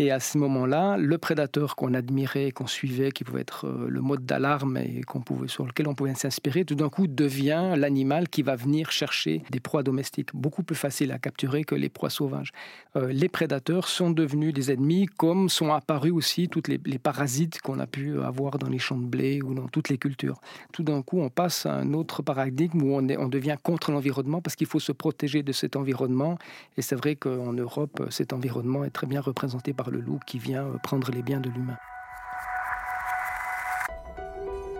Et 0.00 0.10
à 0.10 0.18
ce 0.18 0.38
moment-là, 0.38 0.96
le 0.96 1.18
prédateur 1.18 1.76
qu'on 1.76 1.92
admirait, 1.92 2.52
qu'on 2.52 2.66
suivait, 2.66 3.12
qui 3.12 3.22
pouvait 3.22 3.42
être 3.42 3.66
euh, 3.66 3.86
le 3.86 4.00
mode 4.00 4.24
d'alarme 4.24 4.78
et 4.78 5.02
qu'on 5.02 5.20
pouvait, 5.20 5.46
sur 5.46 5.66
lequel 5.66 5.88
on 5.88 5.94
pouvait 5.94 6.14
s'inspirer, 6.14 6.64
tout 6.64 6.74
d'un 6.74 6.88
coup 6.88 7.06
devient 7.06 7.74
l'animal 7.76 8.30
qui 8.30 8.40
va 8.40 8.56
venir 8.56 8.92
chercher 8.92 9.42
des 9.50 9.60
proies 9.60 9.82
domestiques, 9.82 10.34
beaucoup 10.34 10.62
plus 10.62 10.74
faciles 10.74 11.12
à 11.12 11.18
capturer 11.18 11.64
que 11.64 11.74
les 11.74 11.90
proies 11.90 12.08
sauvages. 12.08 12.52
Euh, 12.96 13.12
les 13.12 13.28
prédateurs 13.28 13.88
sont 13.88 14.10
devenus 14.10 14.54
des 14.54 14.72
ennemis, 14.72 15.04
comme 15.04 15.50
sont 15.50 15.70
apparus 15.70 16.12
aussi 16.12 16.48
toutes 16.48 16.68
les, 16.68 16.78
parasites 16.78 17.60
qu'on 17.60 17.78
a 17.78 17.86
pu 17.86 18.22
avoir 18.22 18.58
dans 18.58 18.70
les 18.70 18.78
champs 18.78 18.96
de 18.96 19.04
blé 19.04 19.42
ou 19.42 19.52
dans 19.52 19.68
toutes 19.68 19.90
les 19.90 19.98
cultures. 19.98 20.40
Tout 20.72 20.82
d'un 20.82 21.02
coup, 21.02 21.20
on 21.20 21.28
passe 21.28 21.66
à 21.66 21.74
un 21.74 21.92
autre 21.92 22.22
paradigme 22.22 22.84
où 22.84 22.94
on, 22.94 23.06
on 23.06 23.28
devient 23.28 23.56
contre 23.62 23.92
l'environnement 23.92 24.40
parce 24.40 24.56
qu'il 24.56 24.66
faut 24.66 24.80
se 24.80 24.92
protéger 24.92 25.42
de 25.42 25.52
cet 25.52 25.76
environnement. 25.76 26.38
Et 26.78 26.82
c'est 26.82 26.96
vrai 26.96 27.16
qu'en 27.16 27.52
Europe, 27.52 28.06
cet 28.08 28.32
environnement 28.32 28.82
est 28.82 28.90
très 28.90 29.06
bien 29.06 29.20
représenté 29.20 29.74
par 29.74 29.89
le 29.90 30.00
loup 30.00 30.20
qui 30.24 30.38
vient 30.38 30.64
euh, 30.64 30.78
prendre 30.78 31.10
les 31.10 31.22
biens 31.22 31.40
de 31.40 31.50
l'humain. 31.50 31.76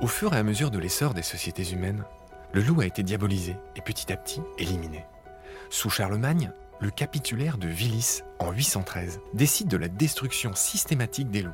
Au 0.01 0.07
fur 0.07 0.35
et 0.35 0.39
à 0.39 0.43
mesure 0.43 0.71
de 0.71 0.79
l'essor 0.79 1.13
des 1.13 1.23
sociétés 1.23 1.71
humaines, 1.73 2.05
le 2.53 2.63
loup 2.63 2.81
a 2.81 2.87
été 2.87 3.03
diabolisé 3.03 3.57
et 3.77 3.81
petit 3.81 4.13
à 4.13 4.17
petit 4.17 4.41
éliminé. 4.59 5.05
Sous 5.69 5.91
Charlemagne, 5.91 6.53
le 6.81 6.91
capitulaire 6.91 7.59
de 7.59 7.69
Willis, 7.69 8.23
en 8.39 8.51
813, 8.51 9.21
décide 9.35 9.69
de 9.69 9.77
la 9.77 9.89
destruction 9.89 10.55
systématique 10.55 11.31
des 11.31 11.43
loups. 11.43 11.53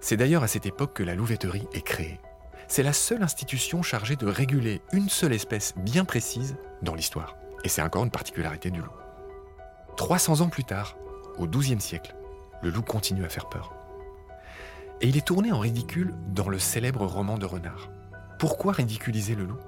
C'est 0.00 0.16
d'ailleurs 0.16 0.42
à 0.42 0.48
cette 0.48 0.66
époque 0.66 0.94
que 0.94 1.02
la 1.02 1.14
louveterie 1.14 1.68
est 1.72 1.84
créée. 1.84 2.20
C'est 2.68 2.82
la 2.82 2.92
seule 2.92 3.22
institution 3.22 3.82
chargée 3.82 4.16
de 4.16 4.26
réguler 4.26 4.82
une 4.92 5.08
seule 5.08 5.32
espèce 5.32 5.74
bien 5.76 6.04
précise 6.04 6.56
dans 6.82 6.94
l'histoire. 6.94 7.36
Et 7.64 7.68
c'est 7.68 7.82
encore 7.82 8.04
une 8.04 8.10
particularité 8.10 8.70
du 8.70 8.80
loup. 8.80 8.92
300 9.96 10.40
ans 10.40 10.48
plus 10.48 10.64
tard, 10.64 10.96
au 11.38 11.46
XIIe 11.46 11.80
siècle, 11.80 12.14
le 12.62 12.70
loup 12.70 12.82
continue 12.82 13.24
à 13.24 13.28
faire 13.28 13.48
peur. 13.48 13.72
Et 15.00 15.08
il 15.08 15.16
est 15.16 15.26
tourné 15.26 15.52
en 15.52 15.58
ridicule 15.58 16.14
dans 16.28 16.48
le 16.48 16.58
célèbre 16.58 17.04
roman 17.06 17.38
de 17.38 17.46
Renard. 17.46 17.90
Pourquoi 18.38 18.72
ridiculiser 18.72 19.34
le 19.34 19.44
loup? 19.44 19.58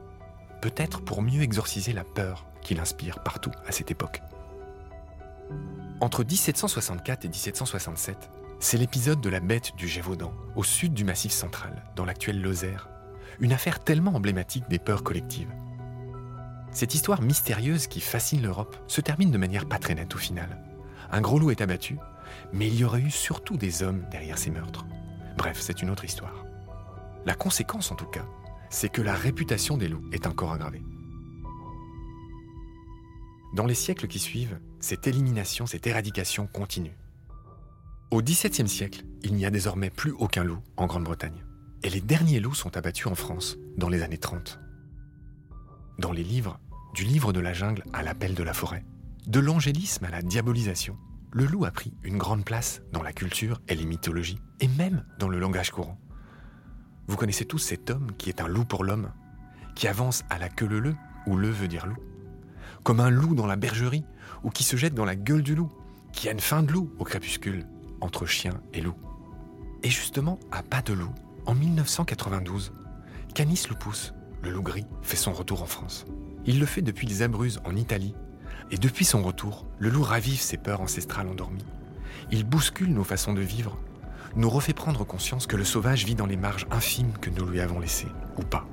Peut-être 0.63 1.03
pour 1.03 1.23
mieux 1.23 1.43
exorciser 1.43 1.93
la 1.93 2.05
peur 2.05 2.47
qu'il 2.63 2.81
inspire 2.81 3.23
partout 3.23 3.53
à 3.67 3.73
cette 3.73 3.91
époque. 3.91 4.23
Entre 6.01 6.25
1764 6.25 7.25
et 7.25 7.29
1767, 7.29 8.31
c'est 8.61 8.79
l'épisode 8.79 9.21
de 9.21 9.29
la 9.29 9.41
bête 9.41 9.77
du 9.77 9.87
Gévaudan, 9.87 10.33
au 10.57 10.65
sud 10.65 10.95
du 10.95 11.05
Massif 11.05 11.33
central, 11.33 11.85
dans 11.95 12.05
l'actuelle 12.05 12.41
Lozère, 12.41 12.89
une 13.41 13.53
affaire 13.53 13.81
tellement 13.81 14.15
emblématique 14.15 14.69
des 14.69 14.79
peurs 14.79 15.05
collectives. 15.05 15.53
Cette 16.73 16.95
histoire 16.95 17.23
mystérieuse 17.23 17.87
qui 17.87 18.01
fascine 18.01 18.43
l'Europe 18.43 18.77
se 18.87 19.01
termine 19.01 19.31
de 19.31 19.39
manière 19.39 19.67
pas 19.67 19.79
très 19.79 19.95
nette 19.95 20.15
au 20.15 20.19
final. 20.19 20.59
Un 21.11 21.21
gros 21.21 21.39
loup 21.39 21.51
est 21.51 21.61
abattu, 21.61 21.99
mais 22.53 22.67
il 22.67 22.75
y 22.77 22.85
aurait 22.85 23.01
eu 23.01 23.11
surtout 23.11 23.57
des 23.57 23.83
hommes 23.83 24.05
derrière 24.11 24.39
ces 24.39 24.51
meurtres. 24.51 24.87
Bref, 25.37 25.59
c'est 25.61 25.83
une 25.83 25.91
autre 25.91 26.05
histoire. 26.05 26.45
La 27.27 27.35
conséquence, 27.35 27.93
en 27.93 27.95
tout 27.95 28.07
cas, 28.07 28.27
c'est 28.71 28.89
que 28.89 29.03
la 29.03 29.15
réputation 29.15 29.77
des 29.77 29.89
loups 29.89 30.09
est 30.13 30.27
encore 30.27 30.53
aggravée. 30.53 30.83
Dans 33.55 33.67
les 33.67 33.75
siècles 33.75 34.09
qui 34.09 34.19
suivent, 34.19 34.59
cette 34.81 35.07
élimination, 35.07 35.67
cette 35.67 35.87
éradication 35.87 36.47
continue. 36.47 36.97
Au 38.11 38.23
XVIIe 38.23 38.69
siècle, 38.69 39.05
il 39.23 39.35
n'y 39.35 39.47
a 39.47 39.51
désormais 39.51 39.91
plus 39.91 40.13
aucun 40.13 40.45
loup 40.45 40.59
en 40.77 40.87
Grande-Bretagne. 40.87 41.45
Et 41.83 41.91
les 41.91 42.01
derniers 42.01 42.41
loups 42.41 42.55
sont 42.55 42.77
abattus 42.77 43.07
en 43.07 43.15
France 43.15 43.57
dans 43.77 43.89
les 43.89 44.03
années 44.03 44.19
30. 44.19 44.59
Dans 45.99 46.13
les 46.13 46.25
livres, 46.25 46.59
du 46.95 47.05
livre 47.05 47.33
de 47.33 47.41
la 47.41 47.53
jungle 47.53 47.85
à 47.93 48.03
l'appel 48.03 48.35
de 48.35 48.43
la 48.43 48.55
forêt, 48.55 48.85
de 49.27 49.41
l'angélisme 49.41 50.05
à 50.05 50.11
la 50.11 50.23
diabolisation, 50.23 50.97
le 51.33 51.45
loup 51.45 51.65
a 51.65 51.71
pris 51.71 51.93
une 52.03 52.19
grande 52.19 52.45
place 52.45 52.83
dans 52.93 53.03
la 53.03 53.13
culture 53.13 53.61
et 53.69 53.75
les 53.75 53.85
mythologies, 53.85 54.41
et 54.61 54.69
même 54.69 55.05
dans 55.19 55.29
le 55.29 55.39
langage 55.39 55.71
courant. 55.71 55.99
Vous 57.07 57.17
connaissez 57.17 57.45
tous 57.45 57.59
cet 57.59 57.91
homme 57.91 58.13
qui 58.17 58.29
est 58.29 58.41
un 58.41 58.49
loup 58.49 58.65
pour 58.65 58.85
l'homme, 58.85 59.13
qui 59.75 59.89
avance 59.89 60.25
à 60.31 60.39
la 60.39 60.49
queue 60.49 60.67
le 60.67 60.81
le, 60.81 60.95
où 61.27 61.37
le 61.37 61.51
veut 61.51 61.69
dire 61.69 61.87
loup, 61.87 61.99
comme 62.83 63.01
un 63.01 63.11
loup 63.11 63.35
dans 63.35 63.47
la 63.47 63.57
bergerie, 63.57 64.05
ou 64.43 64.51
qui 64.51 64.65
se 64.65 64.77
jette 64.77 64.95
dans 64.95 65.05
la 65.05 65.17
gueule 65.17 65.43
du 65.43 65.55
loup, 65.55 65.71
qui 66.13 66.29
a 66.29 66.33
une 66.33 66.41
fin 66.41 66.63
de 66.63 66.73
loup 66.73 66.91
au 66.99 67.05
crépuscule, 67.05 67.67
entre 68.01 68.27
chien 68.27 68.61
et 68.73 68.81
loup. 68.81 68.95
Et 69.83 69.91
justement, 69.91 70.39
à 70.51 70.63
pas 70.63 70.83
de 70.83 70.93
loup, 70.93 71.13
en 71.47 71.55
1992, 71.55 72.73
Canis 73.35 73.65
lupus, 73.69 74.15
le 74.43 74.51
loup 74.51 74.63
gris, 74.63 74.87
fait 75.03 75.17
son 75.17 75.33
retour 75.33 75.63
en 75.63 75.67
France. 75.67 76.07
Il 76.47 76.59
le 76.59 76.67
fait 76.67 76.83
depuis 76.83 77.07
les 77.07 77.23
Abruzzes 77.23 77.61
en 77.65 77.77
Italie 77.77 78.15
et 78.71 78.79
depuis 78.79 79.05
son 79.05 79.23
retour, 79.23 79.67
le 79.79 79.89
loup 79.89 80.03
ravive 80.03 80.41
ses 80.41 80.57
peurs 80.57 80.81
ancestrales 80.81 81.29
endormies. 81.29 81.65
Il 82.31 82.45
bouscule 82.45 82.93
nos 82.93 83.05
façons 83.05 83.33
de 83.33 83.41
vivre, 83.41 83.79
nous 84.37 84.51
refait 84.51 84.75
prendre 84.75 85.05
conscience 85.05 85.47
que 85.47 85.57
le 85.57 85.65
sauvage 85.65 86.05
vit 86.05 86.15
dans 86.15 86.27
les 86.27 86.37
marges 86.37 86.67
infimes 86.71 87.13
que 87.21 87.31
nous 87.31 87.47
lui 87.47 87.61
avons 87.61 87.81
laissées, 87.81 88.13
ou 88.37 88.43
pas. 88.43 88.67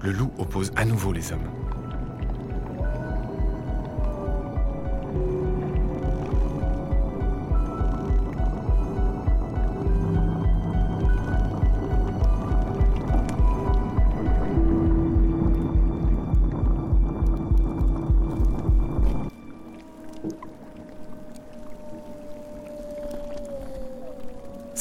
Le 0.00 0.12
loup 0.12 0.32
oppose 0.38 0.72
à 0.76 0.84
nouveau 0.84 1.12
les 1.12 1.32
hommes. 1.32 1.48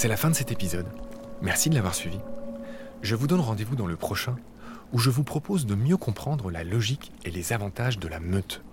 C'est 0.01 0.07
la 0.07 0.17
fin 0.17 0.31
de 0.31 0.35
cet 0.35 0.51
épisode. 0.51 0.87
Merci 1.43 1.69
de 1.69 1.75
l'avoir 1.75 1.93
suivi. 1.93 2.17
Je 3.03 3.13
vous 3.13 3.27
donne 3.27 3.39
rendez-vous 3.39 3.75
dans 3.75 3.85
le 3.85 3.95
prochain, 3.95 4.35
où 4.91 4.97
je 4.97 5.11
vous 5.11 5.23
propose 5.23 5.67
de 5.67 5.75
mieux 5.75 5.95
comprendre 5.95 6.49
la 6.49 6.63
logique 6.63 7.11
et 7.23 7.29
les 7.29 7.53
avantages 7.53 7.99
de 7.99 8.07
la 8.07 8.19
meute, 8.19 8.63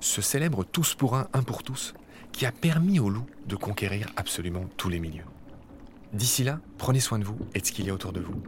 ce 0.00 0.20
célèbre 0.20 0.64
tous 0.64 0.96
pour 0.96 1.14
un, 1.14 1.28
un 1.34 1.44
pour 1.44 1.62
tous, 1.62 1.94
qui 2.32 2.46
a 2.46 2.50
permis 2.50 2.98
au 2.98 3.10
loup 3.10 3.26
de 3.46 3.54
conquérir 3.54 4.08
absolument 4.16 4.64
tous 4.76 4.88
les 4.88 4.98
milieux. 4.98 5.22
D'ici 6.12 6.42
là, 6.42 6.58
prenez 6.78 6.98
soin 6.98 7.20
de 7.20 7.24
vous 7.24 7.38
et 7.54 7.60
de 7.60 7.64
ce 7.64 7.70
qu'il 7.70 7.86
y 7.86 7.90
a 7.90 7.94
autour 7.94 8.12
de 8.12 8.18
vous. 8.18 8.42